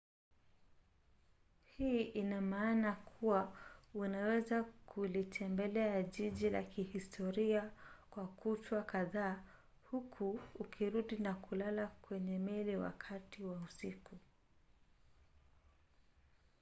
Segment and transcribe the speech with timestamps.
[1.65, 3.51] hii ina maana kuwa
[3.93, 7.71] unaweza kulitembelea jiji la kihistoria
[8.09, 9.43] kwa kutwa kadhaa
[9.91, 14.17] huku ukirudi na kulala kwenye meli wakati wa usiku